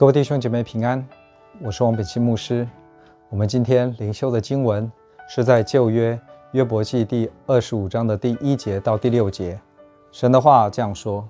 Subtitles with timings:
[0.00, 1.06] 各位弟兄姐妹平安，
[1.60, 2.66] 我是王北七牧师。
[3.28, 4.90] 我们今天灵修的经文
[5.28, 6.18] 是在旧约
[6.52, 9.60] 约伯记第二十五章的第一节到第六节。
[10.10, 11.28] 神的话这样说：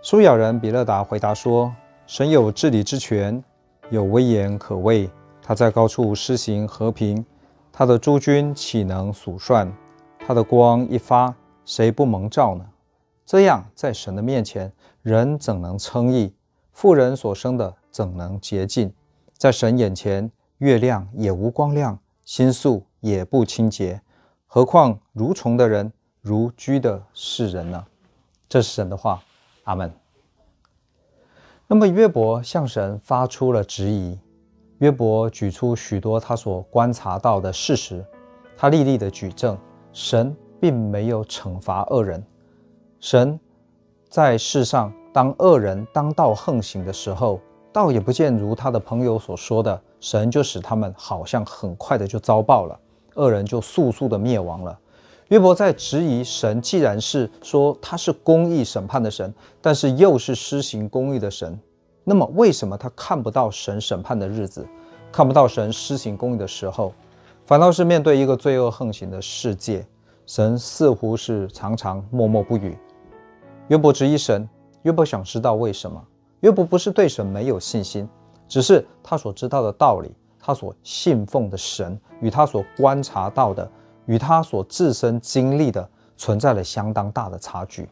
[0.00, 1.74] 书亚人比勒达回答说
[2.06, 3.42] ：“神有治理之权，
[3.90, 5.10] 有威严可畏。
[5.42, 7.26] 他在高处施行和平，
[7.72, 9.68] 他的诸军岂能数算？
[10.24, 12.64] 他的光一发，谁不蒙照呢？
[13.26, 14.72] 这样，在神的面前，
[15.02, 16.32] 人怎能称义？”
[16.80, 18.90] 妇人所生的怎能洁净？
[19.36, 24.00] 在神眼前，月亮也无光亮，心宿也不清洁。
[24.46, 27.84] 何况如虫的人，如居的世人呢？
[28.48, 29.22] 这是神的话，
[29.64, 29.92] 阿门。
[31.66, 34.18] 那么约伯向神发出了质疑。
[34.78, 38.02] 约伯举出许多他所观察到的事实，
[38.56, 39.54] 他历历的举证，
[39.92, 42.24] 神并没有惩罚恶人。
[43.00, 43.38] 神
[44.08, 44.90] 在世上。
[45.12, 47.40] 当恶人当道横行的时候，
[47.72, 52.78] 倒也不见如他的朋友所说的，神就使他们好像很快的就遭报了，
[53.14, 54.78] 恶人就速速的灭亡了。
[55.28, 61.58] 约伯在质疑神，既然是说他是公义审判的神，但是又是施行公义的神，
[62.04, 64.66] 那么为什么他看不到神审判的日子，
[65.10, 66.92] 看不到神施行公义的时候，
[67.46, 69.84] 反倒是面对一个罪恶横行的世界，
[70.26, 72.76] 神似乎是常常默默不语。
[73.66, 74.48] 约伯质疑神。
[74.82, 76.02] 约伯想知道为什么？
[76.40, 78.08] 约伯不是对神没有信心，
[78.48, 83.70] 只是他所知道的道理，他所信奉的神与他所观察到的，
[84.06, 87.86] 与他所自身经历的存在了相当大的差距。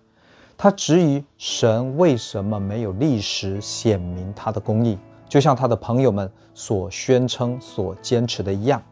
[0.57, 8.83] 他质疑神为什么没有立时显明他的公义，就像他的朋友们所宣称、所坚持的一样。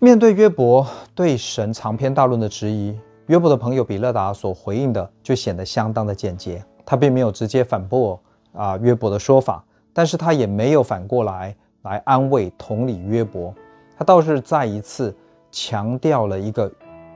[0.00, 2.98] 面对约伯对神长篇大论的质疑。
[3.26, 8.20] 约伯的朋友比勒达所回应的就显得相当的简洁，他并没有直接反驳
[8.52, 13.54] 啊约伯的说法，但是他也没有反过来来安慰同理约伯，
[13.96, 15.14] 他倒是再一次
[15.52, 16.70] 强调了一个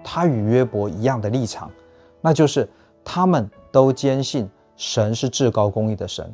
[0.05, 1.71] 他与约伯一样的立场，
[2.21, 2.69] 那就是
[3.05, 6.33] 他们都坚信神是至高公义的神，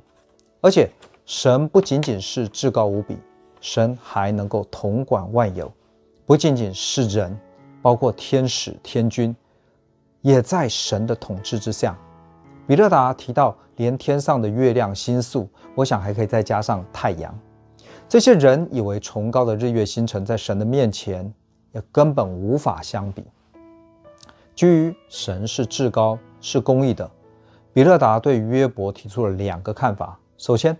[0.61, 0.89] 而且
[1.25, 3.17] 神不仅仅是至高无比，
[3.61, 5.73] 神还能够统管万有，
[6.27, 7.35] 不仅仅是人，
[7.81, 9.35] 包括天使天军。
[10.23, 11.97] 也在神的统治之下。
[12.67, 17.37] 比勒达提到，连天上的月亮星宿，我想还可以再加上太阳。
[18.09, 21.31] 这些人以为崇高的日月星辰，在神的面前
[21.73, 23.25] 也根本无法相比。
[24.55, 27.11] 基于神是至高、是公义的，
[27.73, 30.17] 比勒达对约伯提出了两个看法。
[30.39, 30.77] 首先，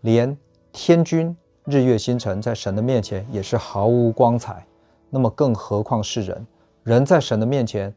[0.00, 0.36] 连
[0.72, 4.64] 天君、日月星辰在神的面前也是毫无光彩，
[5.10, 6.46] 那么更何况是人？
[6.84, 7.94] 人在神的面前。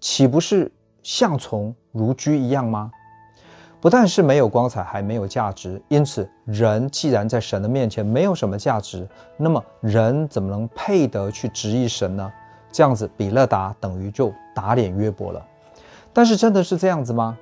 [0.00, 0.70] 岂不是
[1.02, 2.90] 像虫如居一样吗？
[3.80, 5.80] 不但是没有光彩，还没有价值。
[5.88, 9.08] 因此，人既然在神的面前没有什么价值，
[9.38, 12.32] 那么人怎么能配得去质疑神呢？
[12.70, 15.42] 这样子，比勒达等于就打脸约伯了。
[16.12, 17.38] 但是，真的是这样子吗？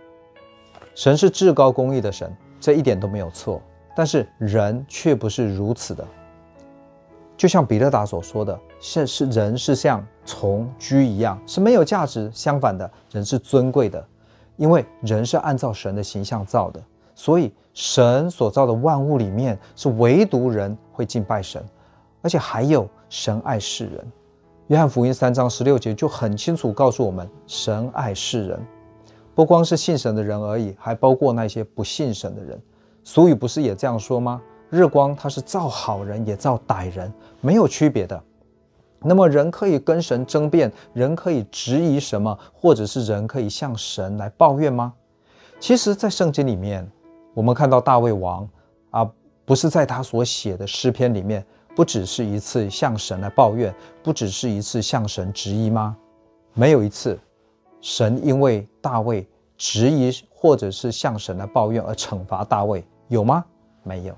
[0.94, 3.60] 神是至高公义的神，这一点都没有错。
[3.97, 6.06] 但是，人却不是如此的。
[7.36, 12.31] 就像比勒达所说的，是是人是像虫居一样，是没有价值。
[12.33, 14.05] 相反的，人是尊贵的，
[14.56, 16.81] 因为人是按照神的形象造的，
[17.15, 21.65] 所以神所造的万物里面，是唯独人会敬拜神，
[22.22, 24.12] 而且还有神爱世人。
[24.69, 28.60] 约翰福音三章十六节就很清楚告诉我们，神爱世人，
[29.34, 32.60] 不光是信神的人而已，还包括那些不信神的人。
[33.03, 34.41] 俗语不是也这样说吗？
[34.69, 37.10] 日光它是照好人也照歹人，
[37.41, 38.22] 没有区别的。
[39.00, 44.92] 那么人可以跟神争辩，人可以质疑什么，或者是人可以向神来抱怨吗？
[45.60, 46.88] 其实，在圣经里面，
[47.34, 48.48] 我们看到大卫王
[48.91, 49.09] 啊，
[49.44, 51.45] 不是在他所写的诗篇里面，
[51.77, 55.97] 不只是一次向神来抱怨，不只是一次向神质疑吗？
[56.54, 57.18] 没有一次，
[57.80, 63.45] 神因为大卫质疑或者是向神来抱怨而惩罚大卫，有吗？
[63.83, 64.15] 没有。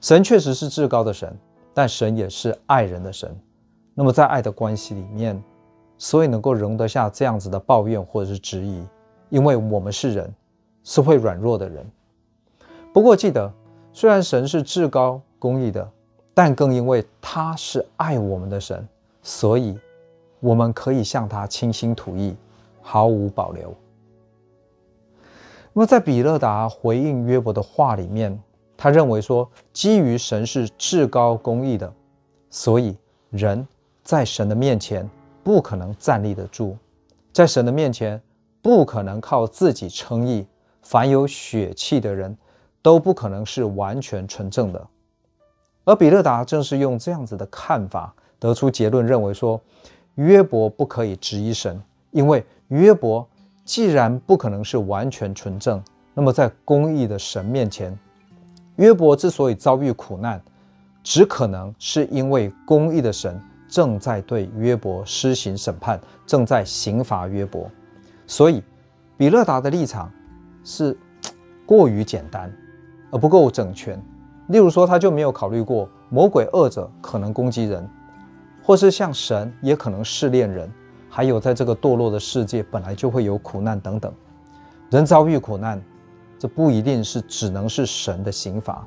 [0.00, 1.36] 神确实是至高的神，
[1.72, 3.36] 但神也是爱人的神。
[3.94, 5.42] 那么在爱的关系里面，
[5.98, 8.86] 所以能够容得下这样子的抱怨或者是质疑，
[9.28, 10.34] 因为我们是人，
[10.82, 11.84] 是会软弱的人。
[12.92, 13.52] 不过记得，
[13.92, 15.88] 虽然神是至高公义的，
[16.34, 18.86] 但更因为他是爱我们的神，
[19.22, 19.78] 所以
[20.40, 22.36] 我们可以向他倾心吐意，
[22.80, 23.74] 毫无保留。
[25.72, 28.42] 那么在比勒达回应约伯的话里面。
[28.74, 31.92] 他认为说，基于神是至高公义的，
[32.50, 32.96] 所以
[33.30, 33.64] 人
[34.02, 35.08] 在神的面前
[35.44, 36.76] 不可能站立得住，
[37.32, 38.20] 在神的面前
[38.60, 40.46] 不可能靠自己称义，
[40.82, 42.36] 凡有血气的人
[42.80, 44.86] 都不可能是完全纯正的。
[45.84, 49.60] 而比勒达正是用这样子的看法得出结论，认为说
[50.16, 53.26] 约伯不可以质疑神，因为约伯
[53.64, 55.82] 既然不可能是完全纯正，
[56.14, 57.98] 那么在公义的神面前，
[58.76, 60.40] 约伯之所以遭遇苦难，
[61.02, 63.40] 只可能是因为公义的神
[63.72, 67.70] 正在对约伯施行审判，正在刑罚约伯。
[68.26, 68.62] 所以，
[69.16, 70.12] 比勒达的立场
[70.62, 70.94] 是
[71.64, 72.54] 过于简单，
[73.10, 73.98] 而不够整全。
[74.48, 77.88] 例如说，他就没有考虑过魔鬼恶者可能攻击人，
[78.62, 80.70] 或是像神也可能试炼人，
[81.08, 84.12] 还有在这个堕落的世界本来就会有苦难等等。
[84.90, 85.82] 人遭遇苦难，
[86.38, 88.86] 这不一定是只能是神的刑罚。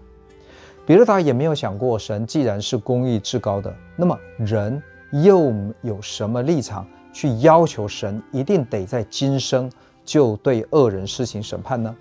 [0.86, 5.52] 比勒达也没有想过，神既然是公义至高的，那么人又
[5.82, 9.72] 有什么立场去要求神一定得在今生
[10.04, 11.96] 就对恶人施行审判呢？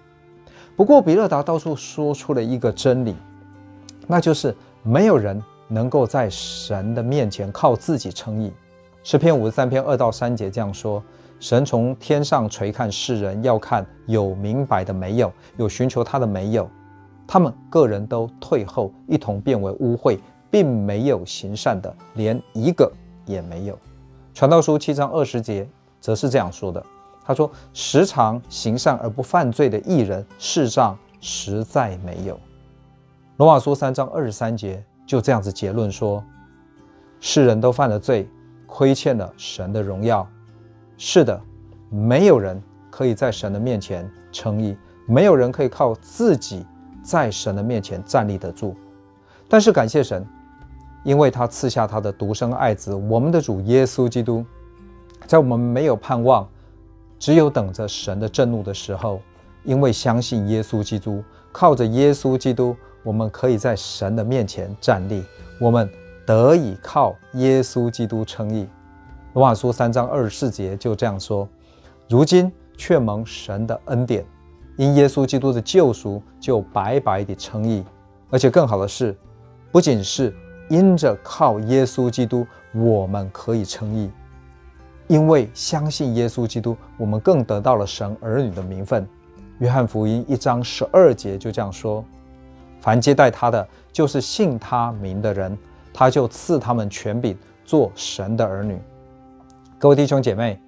[0.76, 3.14] 不过，比勒达倒是说出了一个真理。
[4.06, 8.52] 那就是没有人能够在神的面前靠自己称义。
[9.02, 11.02] 诗篇五十三篇二到三节这样说：
[11.40, 16.68] 神从天上垂看世人，要看有明白的没有，有寻求他的没有。
[17.26, 20.18] 他们个人都退后，一同变为污秽，
[20.50, 22.90] 并没有行善的，连一个
[23.24, 23.78] 也没有。
[24.32, 25.68] 传道书七章二十节
[26.00, 26.84] 则是这样说的：
[27.24, 32.38] 他说，时常行善而不犯罪的艺人，世上实在没有。
[33.36, 36.22] 罗马书三章二十三节就这样子结论说：
[37.20, 38.28] 世人都犯了罪，
[38.66, 40.28] 亏欠了神的荣耀。
[40.96, 41.40] 是的，
[41.90, 46.64] 没有人可以在神的面前称义，没有人可以靠自己
[47.04, 48.74] 在神的面前站立得住。
[49.48, 50.26] 但是感谢神，
[51.04, 54.44] 因为他赐下他的独生爱子，我们的主耶稣基督，
[55.26, 56.48] 在我们没有盼望，
[57.18, 59.20] 只有等着神的震怒的时候，
[59.62, 61.22] 因为相信耶稣基督，
[61.52, 62.74] 靠着耶稣基督。
[63.04, 65.22] 我们可以在神的面前站立，
[65.60, 65.86] 我们
[66.24, 68.66] 得以靠耶稣基督称义。
[69.34, 71.46] 罗马书三章二十四节就这样说：
[72.08, 74.24] 如今却蒙神的恩典，
[74.76, 77.84] 因耶稣基督的救赎，就白白地称义。
[78.30, 79.16] 而且更好的是，
[79.70, 80.34] 不仅是
[80.68, 84.10] 因着靠耶稣基督，我们可以称义，
[85.06, 89.06] 因为相信耶稣基督，我们更得到了神儿女的名分。
[89.58, 92.04] 约翰福音一章十二节就这样说。
[92.80, 95.56] 凡接待他的，就是信他名的人，
[95.92, 98.78] 他就赐他们权柄，做神的儿女。
[99.78, 100.60] 各位弟兄姐妹，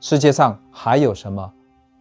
[0.00, 1.52] 世界上还有什么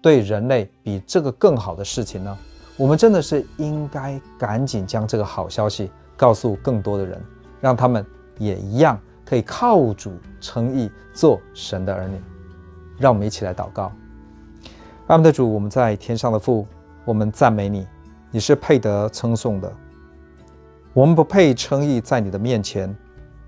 [0.01, 2.37] 对人类比这个更好的事情呢？
[2.75, 7.21] 我们真的是应该赶紧将这个好消息告诉更多的人，
[7.59, 8.05] 让他们
[8.37, 12.21] 也一样可以靠主称义，做神的儿女。
[12.99, 13.91] 让我们一起来祷告。
[15.07, 16.67] 阿们的主，我们在天上的父，
[17.05, 17.87] 我们赞美你。
[18.29, 19.71] 你是配得称颂的，
[20.93, 22.93] 我们不配称义在你的面前，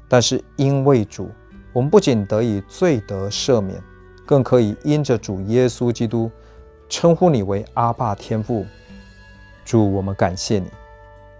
[0.07, 1.29] 但是因为主，
[1.73, 3.83] 我们不仅得以罪得赦免，
[4.29, 6.29] 更可以因着主耶稣基督
[6.87, 8.63] 称呼你为阿爸天父。
[9.65, 10.69] 主，我们感谢你，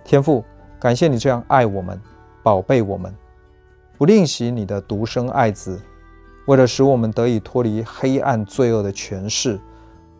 [0.04, 0.44] 天父，
[0.80, 2.02] 感谢你这样爱我们，
[2.42, 3.16] 宝贝我们，
[3.96, 5.80] 不吝惜你的独生爱子，
[6.48, 9.60] 为了使我们得以脱离黑暗罪恶的权势，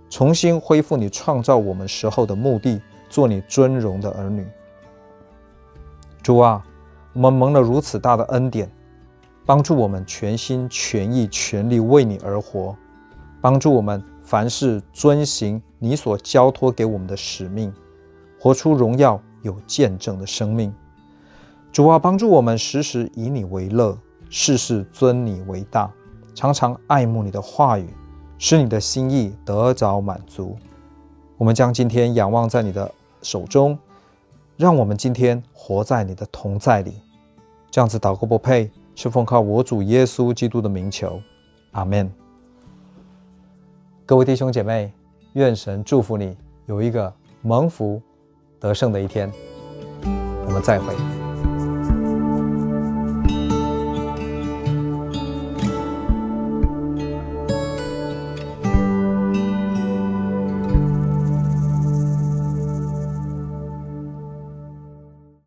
[0.08, 2.80] 重新恢复你创造我们时候的目的。
[3.10, 4.46] 做你尊荣的儿女，
[6.22, 6.64] 主啊，
[7.14, 8.72] 我们蒙了如此大的恩典，
[9.50, 12.76] 帮助我们全心全意全力为你而活，
[13.42, 17.74] 帮助我们凡事遵行你所交托给我们的使命，
[18.40, 20.72] 活出荣耀有见证的生命。
[21.72, 23.98] 主啊，帮助我们时时以你为乐，
[24.30, 25.92] 事事尊你为大，
[26.36, 27.90] 常常爱慕你的话语，
[28.38, 30.56] 使你的心意得着满足。
[31.40, 32.92] 我们将今天仰望在你的
[33.24, 33.76] 手中，
[34.58, 36.94] 让我们今天活在你的同在里。
[37.72, 38.70] 这样子祷告不配，
[39.02, 41.22] 是奉靠我主耶稣基督的名求，
[41.72, 42.12] 阿门。
[44.06, 44.92] 各位弟兄姐妹，
[45.36, 48.02] 愿神祝福你有一个蒙福
[48.60, 49.32] 得胜的一天。
[50.04, 51.19] 我们再会。